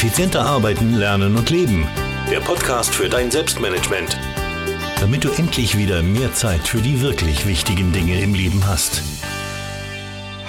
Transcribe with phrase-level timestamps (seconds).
[0.00, 1.86] Effizienter arbeiten, lernen und leben.
[2.30, 4.16] Der Podcast für dein Selbstmanagement.
[4.98, 9.02] Damit du endlich wieder mehr Zeit für die wirklich wichtigen Dinge im Leben hast.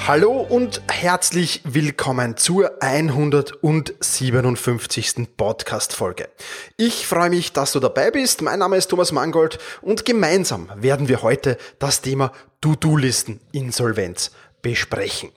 [0.08, 5.28] Hallo und herzlich willkommen zur 157.
[5.36, 6.30] Podcast-Folge.
[6.78, 8.42] Ich freue mich, dass du dabei bist.
[8.42, 15.32] Mein Name ist Thomas Mangold und gemeinsam werden wir heute das Thema To-Do-Listen-Insolvenz besprechen.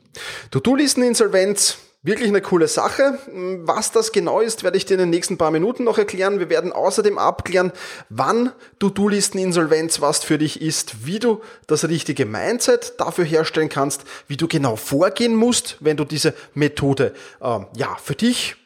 [0.53, 3.19] To-Do-Listen-Insolvenz Wirklich eine coole Sache.
[3.65, 6.39] Was das genau ist, werde ich dir in den nächsten paar Minuten noch erklären.
[6.39, 7.73] Wir werden außerdem abklären,
[8.11, 14.37] wann To-Do-Listen-Insolvenz was für dich ist, wie du das richtige Mindset dafür herstellen kannst, wie
[14.37, 18.57] du genau vorgehen musst, wenn du diese Methode äh, ja für dich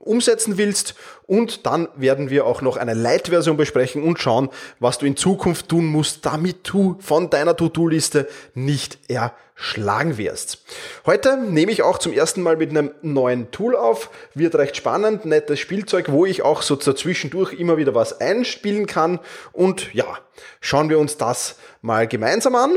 [0.00, 0.94] umsetzen willst.
[1.26, 4.48] Und dann werden wir auch noch eine Light-Version besprechen und schauen,
[4.80, 10.64] was du in Zukunft tun musst, damit du von deiner To-Do-Liste nicht erschlagen wirst.
[11.06, 14.10] Heute nehme ich auch zum ersten Mal mit einem neuen Tool auf.
[14.34, 19.20] Wird recht spannend, nettes Spielzeug, wo ich auch so zwischendurch immer wieder was einspielen kann.
[19.52, 20.18] Und ja,
[20.60, 22.72] schauen wir uns das mal gemeinsam an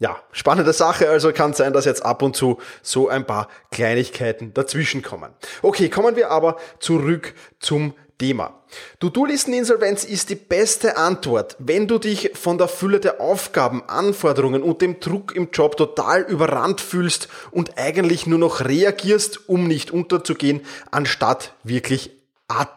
[0.00, 1.08] ja, spannende Sache.
[1.08, 5.30] Also kann sein, dass jetzt ab und zu so ein paar Kleinigkeiten dazwischen kommen.
[5.62, 8.54] Okay, kommen wir aber zurück zum Thema.
[9.00, 14.80] To-Do-Listen-Insolvenz ist die beste Antwort, wenn du dich von der Fülle der Aufgaben, Anforderungen und
[14.80, 20.62] dem Druck im Job total überrannt fühlst und eigentlich nur noch reagierst, um nicht unterzugehen,
[20.90, 22.19] anstatt wirklich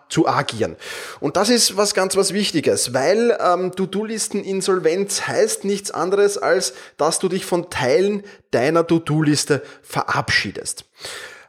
[0.10, 0.76] zu agieren.
[1.20, 7.20] Und das ist was ganz was Wichtiges, weil ähm, To-Do-Listen-Insolvenz heißt nichts anderes, als dass
[7.20, 10.86] du dich von Teilen deiner To-Do-Liste verabschiedest.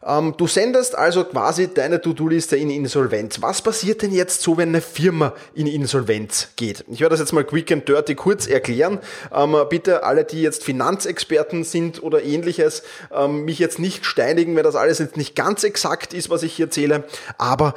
[0.07, 3.41] Ähm, du sendest also quasi deine To-Do-Liste in Insolvenz.
[3.41, 6.85] Was passiert denn jetzt so, wenn eine Firma in Insolvenz geht?
[6.89, 9.01] Ich werde das jetzt mal quick and dirty kurz erklären.
[9.33, 14.63] Ähm, bitte alle, die jetzt Finanzexperten sind oder ähnliches, ähm, mich jetzt nicht steinigen, weil
[14.63, 17.05] das alles jetzt nicht ganz exakt ist, was ich hier erzähle.
[17.39, 17.75] Aber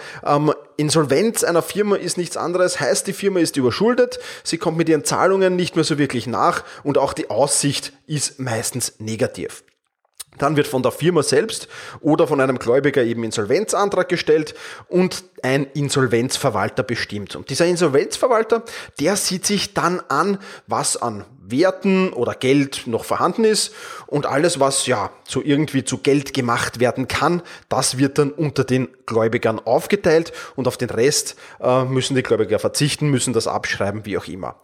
[0.78, 5.04] Insolvenz einer Firma ist nichts anderes, heißt die Firma ist überschuldet, sie kommt mit ihren
[5.04, 9.64] Zahlungen nicht mehr so wirklich nach und auch die Aussicht ist meistens negativ.
[10.38, 11.68] Dann wird von der Firma selbst
[12.02, 14.56] oder von einem Gläubiger eben Insolvenzantrag gestellt
[14.88, 17.36] und ein Insolvenzverwalter bestimmt.
[17.36, 18.64] Und dieser Insolvenzverwalter,
[19.00, 23.74] der sieht sich dann an, was an Werten oder Geld noch vorhanden ist
[24.06, 28.64] und alles, was ja so irgendwie zu Geld gemacht werden kann, das wird dann unter
[28.64, 34.06] den Gläubigern aufgeteilt und auf den Rest äh, müssen die Gläubiger verzichten, müssen das abschreiben,
[34.06, 34.56] wie auch immer.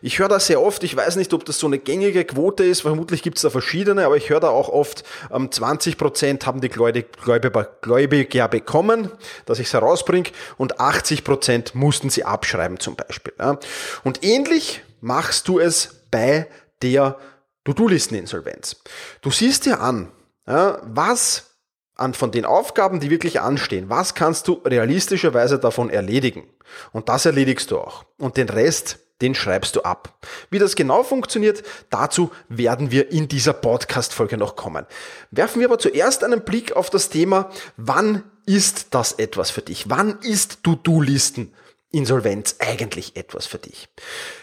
[0.00, 2.82] Ich höre da sehr oft, ich weiß nicht, ob das so eine gängige Quote ist,
[2.82, 6.60] vermutlich gibt es da verschiedene, aber ich höre da auch oft, ähm, 20 Prozent haben
[6.60, 9.10] die Gläubiger, Gläubiger bekommen,
[9.46, 13.32] dass ich es herausbringe und 80 Prozent mussten sie abschreiben zum Beispiel.
[13.38, 13.58] Ja.
[14.04, 16.48] Und ähnlich machst du es bei
[16.82, 17.18] der
[17.64, 18.76] To-Do-Listen-Insolvenz.
[19.20, 20.12] Du siehst dir an,
[20.46, 21.56] ja, was
[21.96, 26.48] an von den Aufgaben, die wirklich anstehen, was kannst du realistischerweise davon erledigen?
[26.92, 28.04] Und das erledigst du auch.
[28.18, 30.18] Und den Rest, den schreibst du ab.
[30.50, 34.86] Wie das genau funktioniert, dazu werden wir in dieser Podcast-Folge noch kommen.
[35.30, 39.88] Werfen wir aber zuerst einen Blick auf das Thema, wann ist das etwas für dich?
[39.88, 41.54] Wann ist To-Do-Listen
[41.92, 43.88] Insolvenz eigentlich etwas für dich?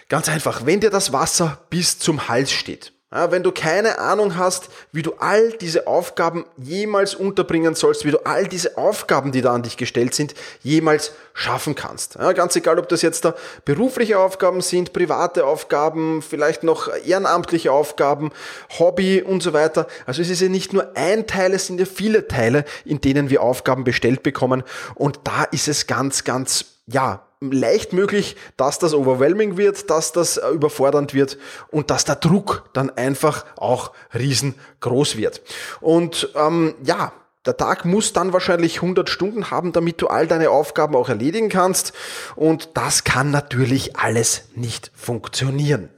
[0.07, 4.37] Ganz einfach, wenn dir das Wasser bis zum Hals steht, ja, wenn du keine Ahnung
[4.37, 9.41] hast, wie du all diese Aufgaben jemals unterbringen sollst, wie du all diese Aufgaben, die
[9.41, 12.15] da an dich gestellt sind, jemals schaffen kannst.
[12.19, 13.33] Ja, ganz egal, ob das jetzt da
[13.65, 18.31] berufliche Aufgaben sind, private Aufgaben, vielleicht noch ehrenamtliche Aufgaben,
[18.77, 19.87] Hobby und so weiter.
[20.05, 23.31] Also es ist ja nicht nur ein Teil, es sind ja viele Teile, in denen
[23.31, 24.61] wir Aufgaben bestellt bekommen.
[24.93, 30.37] Und da ist es ganz, ganz, ja, leicht möglich, dass das overwhelming wird, dass das
[30.37, 31.37] äh, überfordernd wird
[31.71, 35.41] und dass der Druck dann einfach auch riesengroß wird.
[35.79, 37.13] Und ähm, ja,
[37.45, 41.47] der Tag muss dann wahrscheinlich 100 Stunden haben, damit du all deine Aufgaben auch erledigen
[41.47, 41.93] kannst.
[42.35, 45.89] Und das kann natürlich alles nicht funktionieren.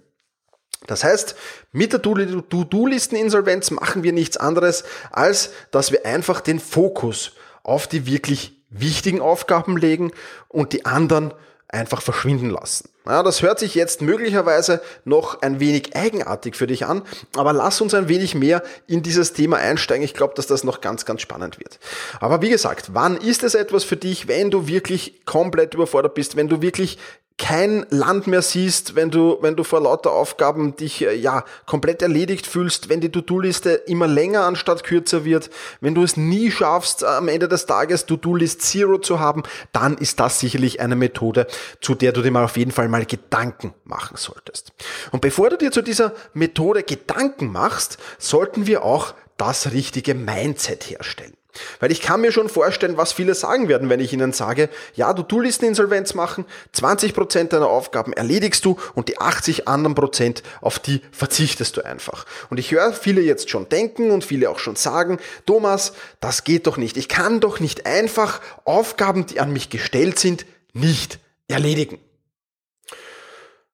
[0.87, 1.35] Das heißt,
[1.71, 7.33] mit der To-Do-Listen-Insolvenz machen wir nichts anderes, als dass wir einfach den Fokus
[7.63, 10.11] auf die wirklich wichtigen Aufgaben legen
[10.47, 11.33] und die anderen
[11.71, 12.89] einfach verschwinden lassen.
[13.05, 17.01] Ja, das hört sich jetzt möglicherweise noch ein wenig eigenartig für dich an,
[17.35, 20.03] aber lass uns ein wenig mehr in dieses Thema einsteigen.
[20.03, 21.79] Ich glaube, dass das noch ganz, ganz spannend wird.
[22.19, 26.35] Aber wie gesagt, wann ist es etwas für dich, wenn du wirklich komplett überfordert bist,
[26.35, 26.99] wenn du wirklich
[27.41, 32.03] kein Land mehr siehst, wenn du, wenn du vor lauter Aufgaben dich äh, ja komplett
[32.03, 35.49] erledigt fühlst, wenn die To-Do-Liste immer länger anstatt kürzer wird,
[35.81, 39.41] wenn du es nie schaffst, am Ende des Tages To-Do-List Zero zu haben,
[39.71, 41.47] dann ist das sicherlich eine Methode,
[41.81, 44.71] zu der du dir mal auf jeden Fall mal Gedanken machen solltest.
[45.11, 50.91] Und bevor du dir zu dieser Methode Gedanken machst, sollten wir auch das richtige Mindset
[50.91, 51.33] herstellen.
[51.79, 55.13] Weil ich kann mir schon vorstellen, was viele sagen werden, wenn ich ihnen sage, ja,
[55.13, 56.45] du To-Listen-Insolvenz machen,
[56.75, 62.25] 20% deiner Aufgaben erledigst du und die 80 anderen Prozent, auf die verzichtest du einfach.
[62.49, 66.67] Und ich höre viele jetzt schon denken und viele auch schon sagen, Thomas, das geht
[66.67, 66.95] doch nicht.
[66.97, 71.99] Ich kann doch nicht einfach Aufgaben, die an mich gestellt sind, nicht erledigen.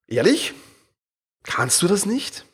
[0.08, 0.54] Ehrlich?
[1.44, 2.47] Kannst du das nicht?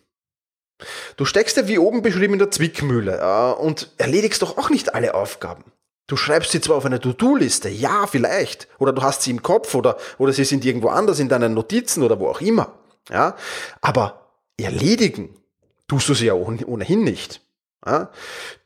[1.18, 4.96] Du steckst ja wie oben beschrieben in der Zwickmühle äh, und erledigst doch auch nicht
[4.96, 5.66] alle Aufgaben.
[6.08, 9.74] Du schreibst sie zwar auf eine To-Do-Liste, ja, vielleicht, oder du hast sie im Kopf
[9.74, 12.78] oder, oder sie sind irgendwo anders in deinen Notizen oder wo auch immer,
[13.10, 13.36] ja,
[13.82, 15.36] aber erledigen
[15.88, 17.42] tust du sie ja ohnehin nicht.
[17.86, 18.12] Ja?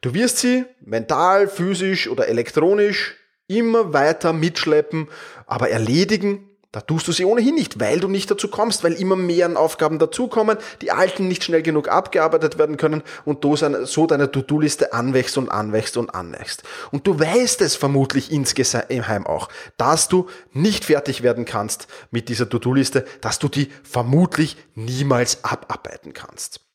[0.02, 3.16] Du wirst sie mental, physisch oder elektronisch
[3.48, 5.10] immer weiter mitschleppen,
[5.46, 9.16] aber erledigen da tust du sie ohnehin nicht, weil du nicht dazu kommst, weil immer
[9.16, 14.32] mehr Aufgaben dazukommen, die alten nicht schnell genug abgearbeitet werden können und du so deine
[14.32, 16.64] To-Do-Liste anwächst und anwächst und anwächst.
[16.92, 19.48] Und du weißt es vermutlich insgeheim auch,
[19.78, 26.14] dass du nicht fertig werden kannst mit dieser To-Do-Liste, dass du die vermutlich niemals abarbeiten
[26.14, 26.67] kannst.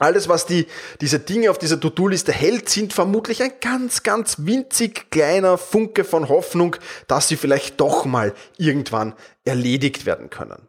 [0.00, 0.66] Alles, was die,
[1.02, 6.30] diese Dinge auf dieser To-Do-Liste hält, sind vermutlich ein ganz, ganz winzig kleiner Funke von
[6.30, 6.76] Hoffnung,
[7.06, 9.14] dass sie vielleicht doch mal irgendwann
[9.44, 10.68] erledigt werden können.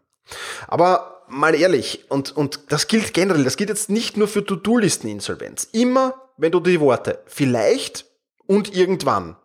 [0.68, 5.70] Aber mal ehrlich, und, und das gilt generell, das gilt jetzt nicht nur für To-Do-Listen-Insolvenz.
[5.72, 8.06] Immer, wenn du die Worte vielleicht
[8.48, 9.38] und irgendwann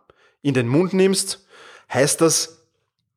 [0.43, 1.47] in den Mund nimmst,
[1.95, 2.67] heißt das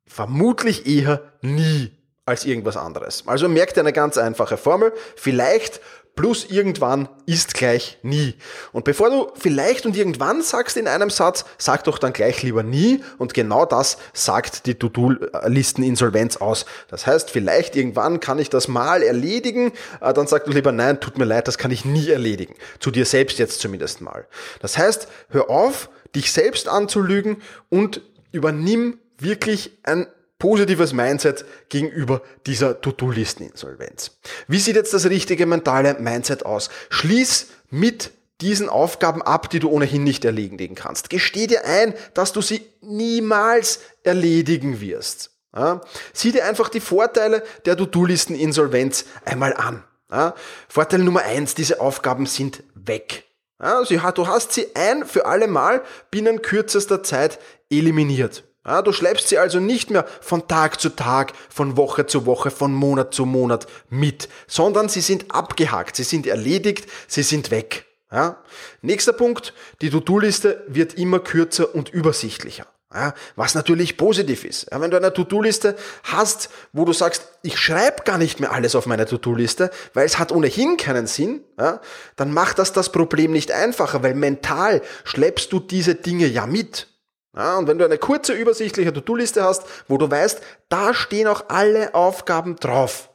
[0.05, 1.91] vermutlich eher nie
[2.29, 3.23] als irgendwas anderes.
[3.25, 4.93] Also merkt eine ganz einfache Formel.
[5.15, 5.81] Vielleicht
[6.15, 8.35] plus irgendwann ist gleich nie.
[8.73, 12.63] Und bevor du vielleicht und irgendwann sagst in einem Satz, sag doch dann gleich lieber
[12.63, 13.03] nie.
[13.17, 16.65] Und genau das sagt die To-Do-Listen-Insolvenz aus.
[16.89, 19.71] Das heißt, vielleicht irgendwann kann ich das mal erledigen.
[20.01, 22.55] Äh, dann sag du lieber nein, tut mir leid, das kann ich nie erledigen.
[22.79, 24.27] Zu dir selbst jetzt zumindest mal.
[24.61, 28.01] Das heißt, hör auf, dich selbst anzulügen und
[28.31, 30.07] übernimm wirklich ein
[30.39, 34.17] positives Mindset gegenüber dieser To-Do-Listen-Insolvenz.
[34.47, 36.69] Wie sieht jetzt das richtige mentale Mindset aus?
[36.89, 41.09] Schließ mit diesen Aufgaben ab, die du ohnehin nicht erledigen kannst.
[41.09, 45.31] Gesteh dir ein, dass du sie niemals erledigen wirst.
[45.53, 45.81] Ja?
[46.13, 49.83] Sieh dir einfach die Vorteile der To-Do-Listen-Insolvenz einmal an.
[50.09, 50.35] Ja?
[50.69, 53.25] Vorteil Nummer eins, diese Aufgaben sind weg.
[53.61, 57.39] Ja, du hast sie ein für alle Mal binnen kürzester Zeit
[57.69, 58.45] eliminiert.
[58.69, 62.51] Ja, du schleppst sie also nicht mehr von Tag zu Tag, von Woche zu Woche,
[62.51, 67.87] von Monat zu Monat mit, sondern sie sind abgehakt, sie sind erledigt, sie sind weg.
[68.11, 68.37] Ja?
[68.83, 72.67] Nächster Punkt, die To-Do-Liste wird immer kürzer und übersichtlicher.
[72.93, 74.67] Ja, was natürlich positiv ist.
[74.71, 78.75] Ja, wenn du eine To-Do-Liste hast, wo du sagst, ich schreibe gar nicht mehr alles
[78.75, 81.81] auf meine To-Do-Liste, weil es hat ohnehin keinen Sinn, ja,
[82.17, 86.87] dann macht das das Problem nicht einfacher, weil mental schleppst du diese Dinge ja mit.
[87.35, 91.45] Ja, und wenn du eine kurze, übersichtliche To-Do-Liste hast, wo du weißt, da stehen auch
[91.49, 93.09] alle Aufgaben drauf,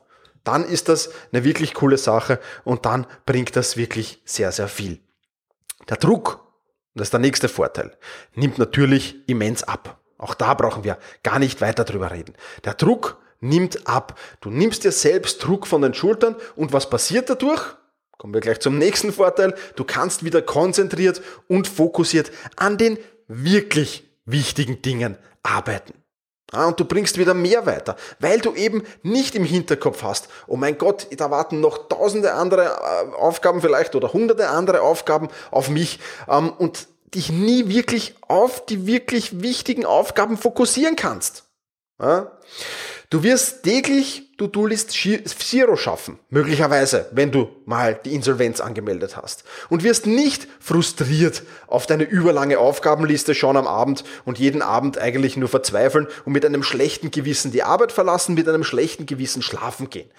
[0.45, 5.01] dann ist das eine wirklich coole Sache und dann bringt das wirklich sehr, sehr viel.
[5.89, 6.41] Der Druck,
[6.95, 7.97] das ist der nächste Vorteil,
[8.35, 10.01] nimmt natürlich immens ab.
[10.17, 12.35] Auch da brauchen wir gar nicht weiter drüber reden.
[12.65, 14.19] Der Druck nimmt ab.
[14.41, 17.77] Du nimmst dir selbst Druck von den Schultern und was passiert dadurch?
[18.17, 19.55] Kommen wir gleich zum nächsten Vorteil.
[19.77, 25.95] Du kannst wieder konzentriert und fokussiert an den wirklich wichtigen Dingen arbeiten.
[26.53, 30.57] Ja, und du bringst wieder mehr weiter, weil du eben nicht im Hinterkopf hast, oh
[30.57, 35.69] mein Gott, da warten noch tausende andere äh, Aufgaben vielleicht oder hunderte andere Aufgaben auf
[35.69, 41.45] mich ähm, und dich nie wirklich auf die wirklich wichtigen Aufgaben fokussieren kannst.
[43.11, 49.45] Du wirst täglich To-Do-List Zero schaffen, möglicherweise, wenn du mal die Insolvenz angemeldet hast.
[49.69, 55.37] Und wirst nicht frustriert auf deine überlange Aufgabenliste schauen am Abend und jeden Abend eigentlich
[55.37, 59.91] nur verzweifeln und mit einem schlechten Gewissen die Arbeit verlassen, mit einem schlechten Gewissen schlafen
[59.91, 60.11] gehen.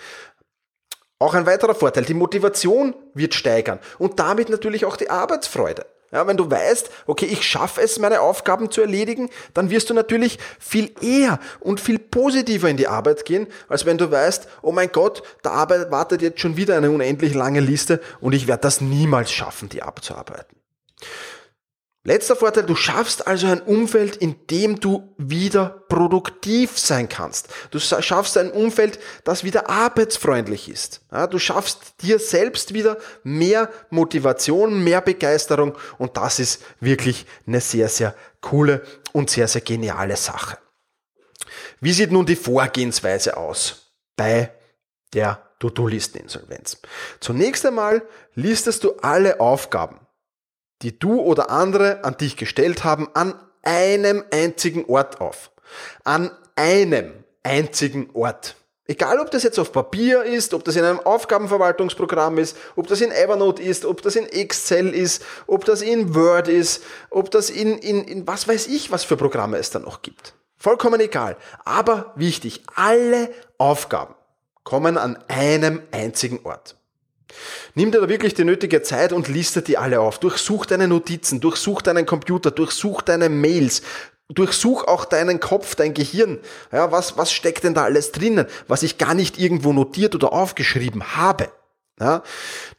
[1.18, 5.86] Auch ein weiterer Vorteil, die Motivation wird steigern und damit natürlich auch die Arbeitsfreude.
[6.16, 9.94] Ja, wenn du weißt, okay, ich schaffe es, meine Aufgaben zu erledigen, dann wirst du
[9.94, 14.72] natürlich viel eher und viel positiver in die Arbeit gehen, als wenn du weißt, oh
[14.72, 18.80] mein Gott, da wartet jetzt schon wieder eine unendlich lange Liste und ich werde das
[18.80, 20.56] niemals schaffen, die abzuarbeiten.
[22.08, 27.50] Letzter Vorteil, du schaffst also ein Umfeld, in dem du wieder produktiv sein kannst.
[27.72, 31.02] Du schaffst ein Umfeld, das wieder arbeitsfreundlich ist.
[31.32, 37.90] Du schaffst dir selbst wieder mehr Motivation, mehr Begeisterung und das ist wirklich eine sehr,
[37.90, 40.60] sehr coole und sehr, sehr geniale Sache.
[41.82, 44.52] Wie sieht nun die Vorgehensweise aus bei
[45.16, 46.78] der To-Do-Listen-Insolvenz?
[47.20, 48.04] Zunächst einmal
[48.36, 50.05] listest du alle Aufgaben
[50.82, 55.52] die du oder andere an dich gestellt haben, an einem einzigen Ort auf.
[56.04, 57.12] An einem
[57.44, 58.56] einzigen Ort.
[58.88, 63.02] Egal, ob das jetzt auf Papier ist, ob das in einem Aufgabenverwaltungsprogramm ist, ob das
[63.02, 67.50] in Evernote ist, ob das in Excel ist, ob das in Word ist, ob das
[67.50, 70.36] in, in, in was weiß ich, was für Programme es da noch gibt.
[70.56, 71.36] Vollkommen egal.
[71.64, 74.14] Aber wichtig, alle Aufgaben
[74.64, 76.76] kommen an einem einzigen Ort.
[77.74, 80.20] Nimm dir da wirklich die nötige Zeit und liste die alle auf.
[80.20, 83.82] Durchsuch deine Notizen, durchsuch deinen Computer, durchsuch deine Mails,
[84.28, 86.40] Durchsuch auch deinen Kopf, dein Gehirn.
[86.72, 90.34] Ja, was, was steckt denn da alles drinnen, was ich gar nicht irgendwo notiert oder
[90.34, 91.52] aufgeschrieben habe?
[92.00, 92.24] Ja,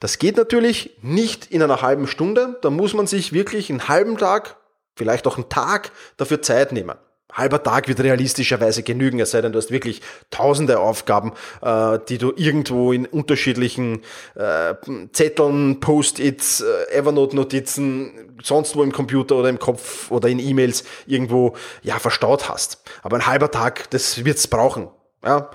[0.01, 2.59] das geht natürlich nicht in einer halben Stunde.
[2.63, 4.57] Da muss man sich wirklich einen halben Tag,
[4.97, 6.97] vielleicht auch einen Tag dafür Zeit nehmen
[7.33, 12.19] halber Tag wird realistischerweise genügen, es sei denn, du hast wirklich tausende Aufgaben, äh, die
[12.19, 14.03] du irgendwo in unterschiedlichen
[14.35, 14.75] äh,
[15.13, 21.55] Zetteln, Post-its, äh, Evernote-Notizen, sonst wo im Computer oder im Kopf oder in E-Mails irgendwo
[21.83, 22.83] ja verstaut hast.
[23.03, 24.89] Aber ein halber Tag, das wird's brauchen.
[25.25, 25.51] Ja.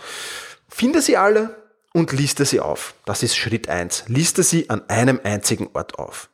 [0.68, 1.56] Finde sie alle
[1.94, 2.94] und liste sie auf.
[3.06, 4.06] Das ist Schritt eins.
[4.08, 6.31] Liste sie an einem einzigen Ort auf.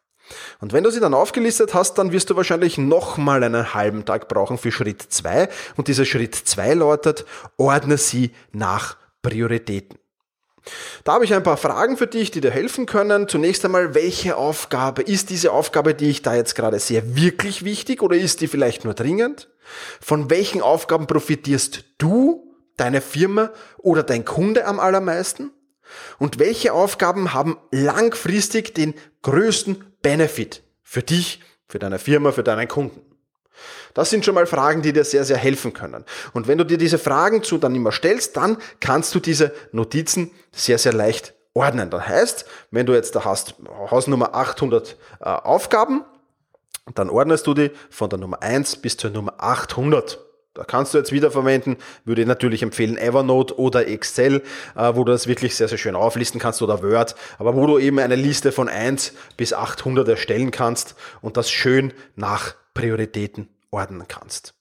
[0.59, 4.27] Und wenn du sie dann aufgelistet hast, dann wirst du wahrscheinlich nochmal einen halben Tag
[4.27, 5.49] brauchen für Schritt 2.
[5.75, 7.25] Und dieser Schritt 2 lautet,
[7.57, 9.97] ordne sie nach Prioritäten.
[11.03, 13.27] Da habe ich ein paar Fragen für dich, die dir helfen können.
[13.27, 18.01] Zunächst einmal, welche Aufgabe ist diese Aufgabe, die ich da jetzt gerade sehe, wirklich wichtig
[18.01, 19.49] oder ist die vielleicht nur dringend?
[20.01, 22.43] Von welchen Aufgaben profitierst du,
[22.75, 25.51] deine Firma oder dein Kunde am allermeisten?
[26.19, 32.67] Und welche Aufgaben haben langfristig den größten Benefit für dich, für deine Firma, für deinen
[32.67, 33.01] Kunden?
[33.93, 36.05] Das sind schon mal Fragen, die dir sehr, sehr helfen können.
[36.33, 40.31] Und wenn du dir diese Fragen zu dann immer stellst, dann kannst du diese Notizen
[40.51, 41.89] sehr, sehr leicht ordnen.
[41.89, 43.55] Das heißt, wenn du jetzt da hast,
[43.89, 46.05] Hausnummer 800 äh, Aufgaben,
[46.93, 50.26] dann ordnest du die von der Nummer 1 bis zur Nummer 800.
[50.57, 54.41] Da kannst du jetzt wiederverwenden, würde ich natürlich empfehlen Evernote oder Excel,
[54.75, 57.77] äh, wo du das wirklich sehr, sehr schön auflisten kannst oder Word, aber wo du
[57.77, 64.05] eben eine Liste von 1 bis 800 erstellen kannst und das schön nach Prioritäten ordnen
[64.07, 64.55] kannst.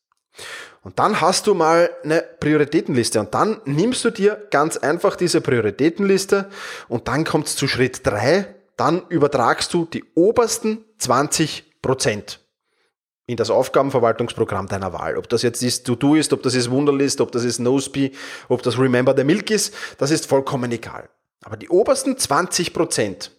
[0.82, 5.40] Und dann hast du mal eine Prioritätenliste und dann nimmst du dir ganz einfach diese
[5.40, 6.50] Prioritätenliste
[6.88, 12.45] und dann kommt es zu Schritt 3, dann übertragst du die obersten 20 Prozent
[13.26, 15.16] in das Aufgabenverwaltungsprogramm deiner Wahl.
[15.16, 18.12] Ob das jetzt ist To-Do ist, ob das ist Wunderlist, ob das ist Noseby,
[18.48, 21.08] ob das Remember the Milk ist, das ist vollkommen egal.
[21.44, 23.32] Aber die obersten 20 Prozent,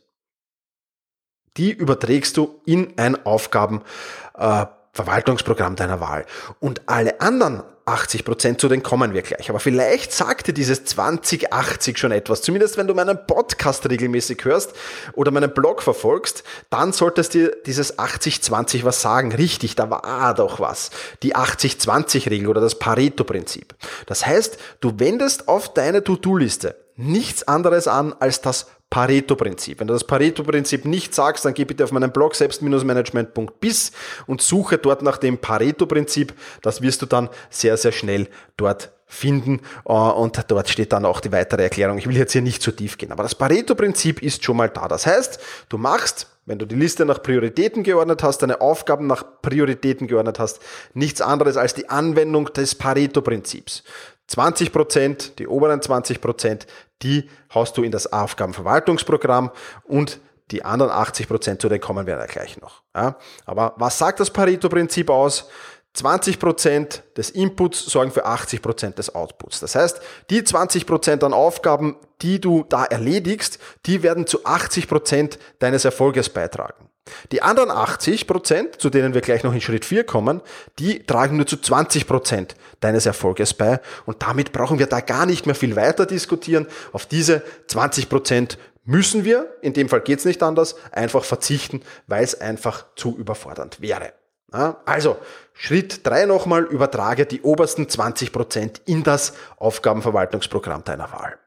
[1.55, 6.25] die überträgst du in ein Aufgabenverwaltungsprogramm deiner Wahl.
[6.59, 9.49] Und alle anderen 80 Prozent, zu denen kommen wir gleich.
[9.49, 12.41] Aber vielleicht sagt dir dieses 2080 schon etwas.
[12.41, 14.73] Zumindest wenn du meinen Podcast regelmäßig hörst
[15.13, 19.33] oder meinen Blog verfolgst, dann solltest dir dieses 80-20 was sagen.
[19.33, 20.91] Richtig, da war doch was.
[21.23, 23.73] Die 80-20-Regel oder das Pareto-Prinzip.
[24.05, 29.79] Das heißt, du wendest auf deine To-Do-Liste nichts anderes an als das Pareto-Prinzip.
[29.79, 33.91] Wenn du das Pareto-Prinzip nicht sagst, dann geh bitte auf meinen Blog selbst-management.bis
[34.27, 36.33] und suche dort nach dem Pareto-Prinzip.
[36.61, 41.21] Das wirst du dann sehr, sehr schnell dort finden äh, und dort steht dann auch
[41.21, 41.97] die weitere Erklärung.
[41.97, 44.87] Ich will jetzt hier nicht zu tief gehen, aber das Pareto-Prinzip ist schon mal da.
[44.87, 45.39] Das heißt,
[45.69, 50.39] du machst, wenn du die Liste nach Prioritäten geordnet hast, deine Aufgaben nach Prioritäten geordnet
[50.39, 50.59] hast,
[50.93, 53.83] nichts anderes als die Anwendung des Pareto-Prinzips.
[54.27, 56.67] 20 Prozent, die oberen 20 Prozent,
[57.01, 59.51] die haust du in das Aufgabenverwaltungsprogramm
[59.83, 60.19] und
[60.51, 62.81] die anderen 80 Prozent, zu denen kommen wir ja gleich noch.
[62.95, 63.17] Ja.
[63.45, 65.49] Aber was sagt das Pareto-Prinzip aus?
[65.97, 69.59] 20 Prozent des Inputs sorgen für 80 Prozent des Outputs.
[69.59, 69.99] Das heißt,
[70.29, 75.85] die 20 Prozent an Aufgaben, die du da erledigst, die werden zu 80 Prozent deines
[75.85, 76.87] Erfolges beitragen.
[77.31, 80.41] Die anderen 80 Prozent, zu denen wir gleich noch in Schritt 4 kommen,
[80.77, 83.79] die tragen nur zu 20 Prozent deines Erfolges bei.
[84.05, 86.67] Und damit brauchen wir da gar nicht mehr viel weiter diskutieren.
[86.91, 92.23] Auf diese 20 Prozent müssen wir, in dem Fall geht's nicht anders, einfach verzichten, weil
[92.23, 94.13] es einfach zu überfordernd wäre.
[94.51, 95.17] Also,
[95.53, 101.37] Schritt 3 nochmal, übertrage die obersten 20 Prozent in das Aufgabenverwaltungsprogramm deiner Wahl.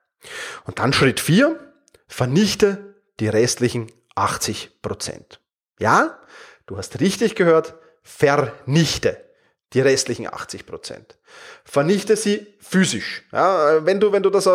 [0.67, 1.59] Und dann Schritt 4,
[2.09, 5.41] vernichte die restlichen 80 Prozent.
[5.79, 6.19] Ja,
[6.67, 9.25] du hast richtig gehört, vernichte
[9.73, 11.17] die restlichen 80 Prozent.
[11.65, 13.23] Vernichte sie physisch.
[13.33, 14.49] Ja, wenn du, wenn du das,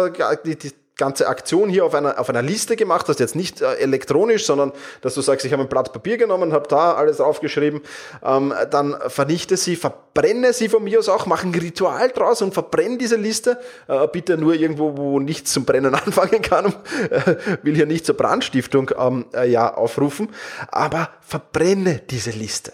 [0.44, 3.75] die, die ganze Aktion hier auf einer, auf einer Liste gemacht hast, jetzt nicht äh,
[3.75, 4.72] elektronisch, sondern
[5.02, 7.82] dass du sagst, ich habe ein Blatt Papier genommen, habe da alles draufgeschrieben,
[8.24, 12.54] ähm, dann vernichte sie, verbrenne sie von mir aus auch, mach ein Ritual draus und
[12.54, 13.60] verbrenne diese Liste.
[13.88, 16.74] Äh, bitte nur irgendwo, wo nichts zum Brennen anfangen kann,
[17.10, 20.30] äh, will hier nicht zur Brandstiftung ähm, äh, ja, aufrufen,
[20.70, 22.72] aber verbrenne diese Liste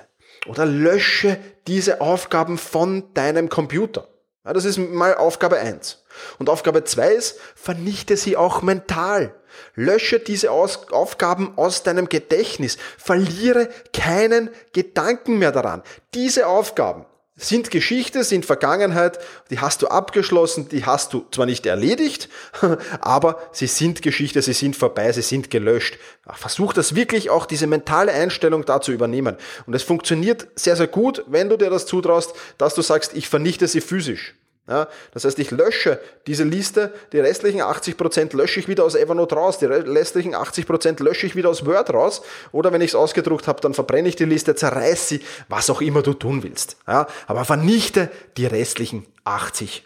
[0.47, 1.37] oder lösche
[1.67, 4.07] diese Aufgaben von deinem Computer.
[4.43, 6.03] Ja, das ist mal Aufgabe eins.
[6.39, 9.35] Und Aufgabe zwei ist, vernichte sie auch mental.
[9.75, 12.77] Lösche diese aus Aufgaben aus deinem Gedächtnis.
[12.97, 15.83] Verliere keinen Gedanken mehr daran.
[16.13, 17.05] Diese Aufgaben,
[17.35, 19.19] sind Geschichte, sind Vergangenheit,
[19.49, 22.29] die hast du abgeschlossen, die hast du zwar nicht erledigt,
[23.01, 25.97] aber sie sind Geschichte, sie sind vorbei, sie sind gelöscht.
[26.33, 29.37] Versuch das wirklich auch, diese mentale Einstellung da zu übernehmen.
[29.65, 33.27] Und es funktioniert sehr, sehr gut, wenn du dir das zutraust, dass du sagst, ich
[33.27, 34.35] vernichte sie physisch.
[34.67, 39.35] Ja, das heißt, ich lösche diese Liste, die restlichen 80% lösche ich wieder aus Evernote
[39.35, 43.47] raus, die restlichen 80% lösche ich wieder aus Word raus oder wenn ich es ausgedruckt
[43.47, 46.77] habe, dann verbrenne ich die Liste, zerreiß sie, was auch immer du tun willst.
[46.87, 49.81] Ja, aber vernichte die restlichen 80%.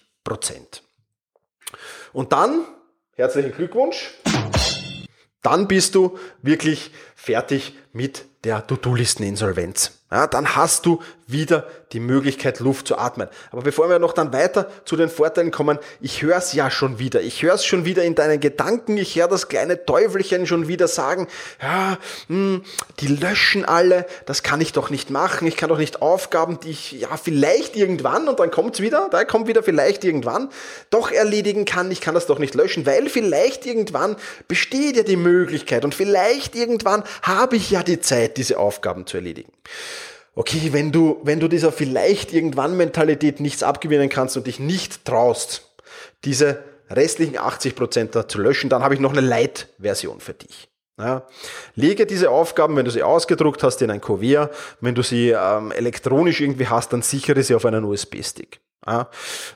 [2.11, 2.65] Und dann,
[3.13, 4.13] herzlichen Glückwunsch,
[5.41, 9.99] dann bist du wirklich fertig mit der To-Do-Listen-Insolvenz.
[10.11, 13.27] Ja, dann hast du wieder die Möglichkeit, Luft zu atmen.
[13.51, 16.99] Aber bevor wir noch dann weiter zu den Vorteilen kommen, ich höre es ja schon
[16.99, 17.21] wieder.
[17.21, 18.97] Ich höre es schon wieder in deinen Gedanken.
[18.97, 21.27] Ich höre das kleine Teufelchen schon wieder sagen,
[21.61, 22.63] ja, mh, hm,
[22.99, 25.47] die löschen alle, das kann ich doch nicht machen.
[25.47, 29.23] Ich kann doch nicht Aufgaben, die ich ja vielleicht irgendwann, und dann kommt's wieder, da
[29.23, 30.49] kommt wieder vielleicht irgendwann,
[30.89, 31.89] doch erledigen kann.
[31.89, 34.15] Ich kann das doch nicht löschen, weil vielleicht irgendwann
[34.47, 39.17] besteht ja die Möglichkeit und vielleicht irgendwann habe ich ja die Zeit, diese Aufgaben zu
[39.17, 39.51] erledigen
[40.35, 45.05] okay, wenn du, wenn du dieser vielleicht irgendwann Mentalität nichts abgewinnen kannst und dich nicht
[45.05, 45.71] traust,
[46.23, 50.69] diese restlichen 80 Prozent zu löschen, dann habe ich noch eine Light-Version für dich.
[50.97, 51.27] Ja,
[51.75, 54.53] lege diese Aufgaben, wenn du sie ausgedruckt hast, in ein Kuvert.
[54.79, 58.61] Wenn du sie ähm, elektronisch irgendwie hast, dann sichere sie auf einen USB-Stick.
[58.87, 59.09] Ja,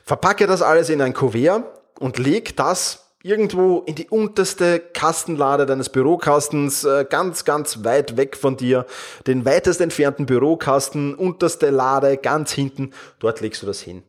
[0.04, 1.64] verpacke das alles in ein Kuvert
[1.98, 8.36] und leg das irgendwo in die unterste Kastenlade deines Bürokastens, äh, ganz, ganz weit weg
[8.36, 8.86] von dir,
[9.26, 14.02] den weitest entfernten Bürokasten, unterste Lade, ganz hinten, dort legst du das hin.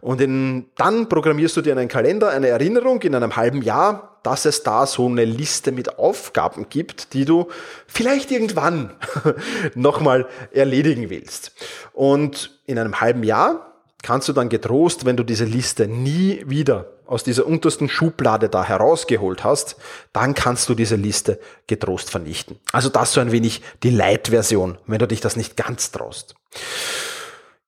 [0.00, 4.46] Und in, dann programmierst du dir einen Kalender, eine Erinnerung in einem halben Jahr, dass
[4.46, 7.48] es da so eine Liste mit Aufgaben gibt, die du
[7.86, 8.94] vielleicht irgendwann
[9.74, 11.52] nochmal erledigen willst.
[11.92, 13.73] Und in einem halben Jahr
[14.04, 18.64] kannst du dann getrost, wenn du diese Liste nie wieder aus dieser untersten Schublade da
[18.64, 19.76] herausgeholt hast,
[20.12, 22.60] dann kannst du diese Liste getrost vernichten.
[22.72, 26.34] Also das so ein wenig die Light-Version, wenn du dich das nicht ganz traust.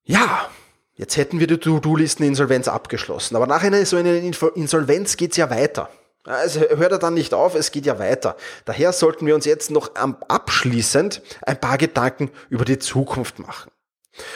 [0.05, 0.47] Ja,
[0.95, 3.35] jetzt hätten wir die To-Do-Listen-Insolvenz abgeschlossen.
[3.35, 5.89] Aber nach einer so einer Insolvenz geht's ja weiter.
[6.43, 8.35] Es hört ja dann nicht auf, es geht ja weiter.
[8.65, 13.71] Daher sollten wir uns jetzt noch abschließend ein paar Gedanken über die Zukunft machen.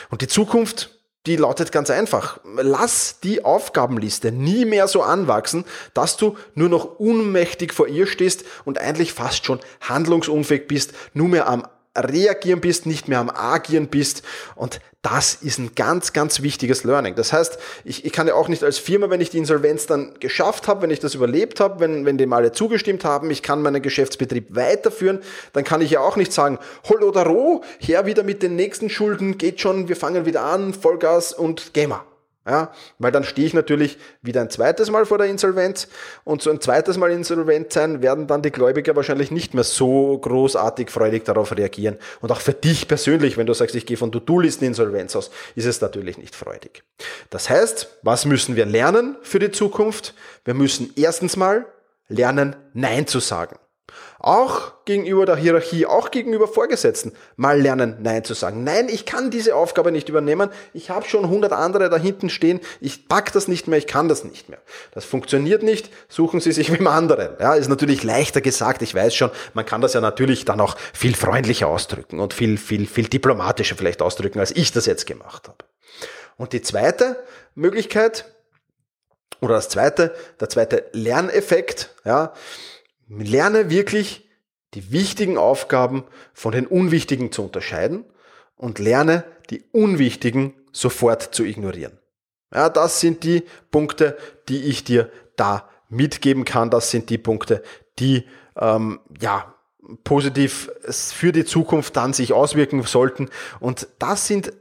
[0.09, 2.39] Und die Zukunft die lautet ganz einfach.
[2.55, 8.43] Lass die Aufgabenliste nie mehr so anwachsen, dass du nur noch unmächtig vor ihr stehst
[8.65, 13.87] und eigentlich fast schon handlungsunfähig bist, nur mehr am Reagieren bist, nicht mehr am Agieren
[13.87, 14.23] bist.
[14.55, 17.15] Und das ist ein ganz, ganz wichtiges Learning.
[17.15, 20.13] Das heißt, ich, ich kann ja auch nicht als Firma, wenn ich die Insolvenz dann
[20.19, 23.61] geschafft habe, wenn ich das überlebt habe, wenn, wenn dem alle zugestimmt haben, ich kann
[23.61, 25.19] meinen Geschäftsbetrieb weiterführen,
[25.53, 28.89] dann kann ich ja auch nicht sagen, hol oder roh, her wieder mit den nächsten
[28.89, 32.10] Schulden, geht schon, wir fangen wieder an, Vollgas und gehen wir.
[32.43, 35.87] Ja, weil dann stehe ich natürlich wieder ein zweites Mal vor der Insolvenz
[36.23, 40.17] und so ein zweites Mal insolvent sein, werden dann die Gläubiger wahrscheinlich nicht mehr so
[40.17, 41.97] großartig freudig darauf reagieren.
[42.19, 45.65] Und auch für dich persönlich, wenn du sagst, ich gehe von To-Do-Listen Insolvenz aus, ist
[45.65, 46.83] es natürlich nicht freudig.
[47.29, 50.15] Das heißt, was müssen wir lernen für die Zukunft?
[50.43, 51.67] Wir müssen erstens mal
[52.07, 53.60] lernen, Nein zu sagen.
[54.23, 58.63] Auch gegenüber der Hierarchie, auch gegenüber Vorgesetzten mal lernen, Nein zu sagen.
[58.63, 60.51] Nein, ich kann diese Aufgabe nicht übernehmen.
[60.73, 62.59] Ich habe schon 100 andere da hinten stehen.
[62.81, 64.59] Ich pack das nicht mehr, ich kann das nicht mehr.
[64.91, 65.89] Das funktioniert nicht.
[66.07, 67.29] Suchen Sie sich dem anderen.
[67.39, 68.83] Ja, ist natürlich leichter gesagt.
[68.83, 72.59] Ich weiß schon, man kann das ja natürlich dann auch viel freundlicher ausdrücken und viel,
[72.59, 75.65] viel, viel diplomatischer vielleicht ausdrücken, als ich das jetzt gemacht habe.
[76.37, 77.23] Und die zweite
[77.55, 78.25] Möglichkeit,
[79.39, 82.33] oder das zweite, der zweite Lerneffekt, ja,
[83.19, 84.29] Lerne wirklich
[84.73, 88.05] die wichtigen Aufgaben von den unwichtigen zu unterscheiden
[88.55, 91.99] und lerne die unwichtigen sofort zu ignorieren.
[92.53, 94.17] Ja, das sind die Punkte,
[94.49, 96.69] die ich dir da mitgeben kann.
[96.69, 97.63] Das sind die Punkte,
[97.99, 99.55] die ähm, ja
[100.03, 103.29] positiv für die Zukunft dann sich auswirken sollten.
[103.59, 104.53] Und das sind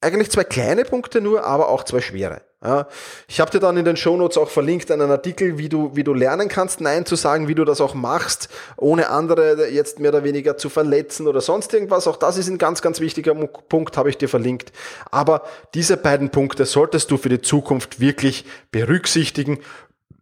[0.00, 2.42] eigentlich zwei kleine Punkte nur, aber auch zwei schwere.
[2.60, 2.88] Ja,
[3.28, 6.12] ich habe dir dann in den Shownotes auch verlinkt einen Artikel, wie du, wie du
[6.12, 10.24] lernen kannst, Nein zu sagen, wie du das auch machst, ohne andere jetzt mehr oder
[10.24, 12.08] weniger zu verletzen oder sonst irgendwas.
[12.08, 14.72] Auch das ist ein ganz, ganz wichtiger Punkt, habe ich dir verlinkt.
[15.12, 15.42] Aber
[15.74, 19.60] diese beiden Punkte solltest du für die Zukunft wirklich berücksichtigen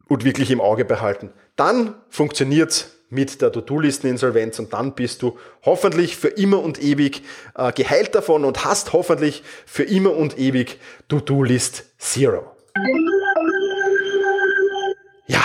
[0.06, 1.32] und wirklich im Auge behalten.
[1.56, 7.22] Dann funktioniert's mit der To-Do-Listen-Insolvenz und dann bist du hoffentlich für immer und ewig
[7.54, 12.50] äh, geheilt davon und hast hoffentlich für immer und ewig To-Do-List Zero.
[15.26, 15.42] Ja,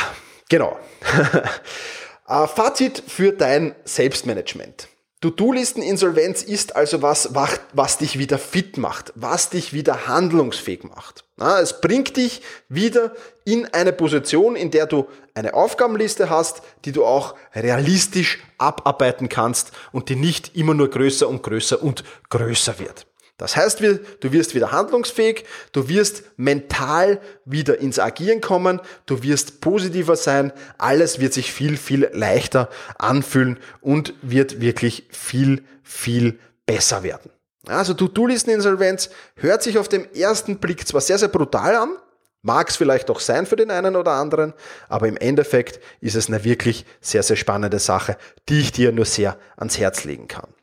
[0.49, 0.77] genau.
[2.27, 4.87] äh, Fazit für dein Selbstmanagement.
[5.21, 7.35] To-Do-Listen-Insolvenz ist also was,
[7.73, 11.25] was dich wieder fit macht, was dich wieder handlungsfähig macht.
[11.37, 13.13] Es bringt dich wieder
[13.45, 19.71] in eine Position, in der du eine Aufgabenliste hast, die du auch realistisch abarbeiten kannst
[19.91, 23.05] und die nicht immer nur größer und größer und größer wird.
[23.41, 29.61] Das heißt, du wirst wieder handlungsfähig, du wirst mental wieder ins Agieren kommen, du wirst
[29.61, 37.01] positiver sein, alles wird sich viel, viel leichter anfühlen und wird wirklich viel, viel besser
[37.01, 37.31] werden.
[37.65, 41.97] Also To-Do-Listen-Insolvenz hört sich auf den ersten Blick zwar sehr, sehr brutal an,
[42.43, 44.53] mag es vielleicht auch sein für den einen oder anderen,
[44.87, 48.17] aber im Endeffekt ist es eine wirklich sehr, sehr spannende Sache,
[48.49, 50.53] die ich dir nur sehr ans Herz legen kann.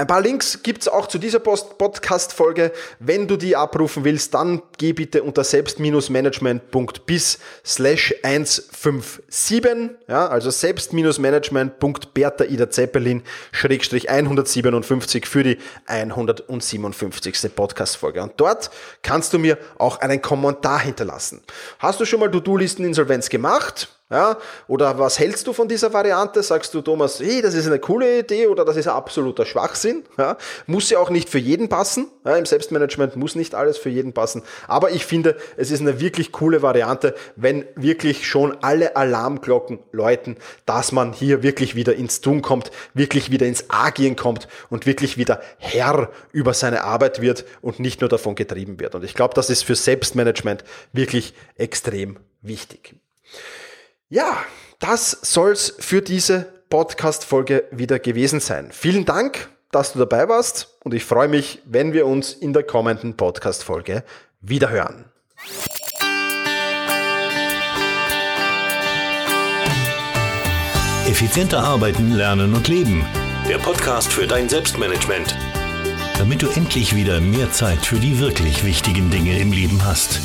[0.00, 2.72] Ein paar Links gibt's auch zu dieser Podcast-Folge.
[3.00, 12.44] Wenn du die abrufen willst, dann geh bitte unter selbst-management.bis slash 157, ja, also selbst-management.bertha
[12.44, 17.54] Ida Zeppelin schrägstrich 157 für die 157.
[17.54, 18.22] Podcast-Folge.
[18.22, 18.70] Und dort
[19.02, 21.42] kannst du mir auch einen Kommentar hinterlassen.
[21.78, 23.99] Hast du schon mal To-Do-Listen-Insolvenz gemacht?
[24.10, 26.42] Ja, oder was hältst du von dieser Variante?
[26.42, 30.02] Sagst du, Thomas, hey, das ist eine coole Idee oder das ist absoluter Schwachsinn?
[30.18, 32.08] Ja, muss ja auch nicht für jeden passen.
[32.24, 34.42] Ja, Im Selbstmanagement muss nicht alles für jeden passen.
[34.66, 40.38] Aber ich finde, es ist eine wirklich coole Variante, wenn wirklich schon alle Alarmglocken läuten,
[40.66, 45.18] dass man hier wirklich wieder ins Tun kommt, wirklich wieder ins Agieren kommt und wirklich
[45.18, 48.96] wieder Herr über seine Arbeit wird und nicht nur davon getrieben wird.
[48.96, 52.96] Und ich glaube, das ist für Selbstmanagement wirklich extrem wichtig.
[54.12, 54.38] Ja,
[54.80, 58.70] das soll's für diese Podcast-Folge wieder gewesen sein.
[58.72, 62.64] Vielen Dank, dass du dabei warst und ich freue mich, wenn wir uns in der
[62.64, 64.02] kommenden Podcast-Folge
[64.40, 65.04] wiederhören.
[71.06, 73.06] Effizienter arbeiten, lernen und leben.
[73.48, 75.36] Der Podcast für dein Selbstmanagement.
[76.18, 80.20] Damit du endlich wieder mehr Zeit für die wirklich wichtigen Dinge im Leben hast.